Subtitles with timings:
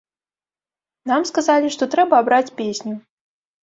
[1.13, 2.93] Нам сказалі, што трэба абраць песню.